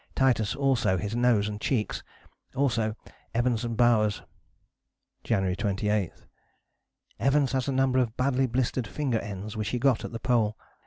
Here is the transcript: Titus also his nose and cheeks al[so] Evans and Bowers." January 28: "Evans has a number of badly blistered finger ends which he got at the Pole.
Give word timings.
Titus 0.15 0.55
also 0.55 0.97
his 0.97 1.15
nose 1.15 1.47
and 1.47 1.61
cheeks 1.61 2.01
al[so] 2.55 2.95
Evans 3.35 3.63
and 3.63 3.77
Bowers." 3.77 4.23
January 5.23 5.55
28: 5.55 6.11
"Evans 7.19 7.51
has 7.51 7.67
a 7.67 7.71
number 7.71 7.99
of 7.99 8.17
badly 8.17 8.47
blistered 8.47 8.87
finger 8.87 9.19
ends 9.19 9.55
which 9.55 9.69
he 9.69 9.77
got 9.77 10.03
at 10.03 10.11
the 10.11 10.19
Pole. 10.19 10.57